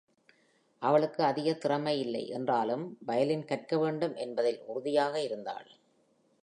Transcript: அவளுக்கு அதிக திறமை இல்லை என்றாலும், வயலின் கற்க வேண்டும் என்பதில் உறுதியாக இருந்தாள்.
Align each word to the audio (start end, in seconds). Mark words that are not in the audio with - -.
அவளுக்கு 0.81 1.23
அதிக 1.23 1.53
திறமை 1.53 1.99
இல்லை 1.99 2.29
என்றாலும், 2.29 2.97
வயலின் 3.05 3.45
கற்க 3.45 3.77
வேண்டும் 3.77 4.15
என்பதில் 4.15 4.61
உறுதியாக 4.65 5.21
இருந்தாள். 5.21 5.69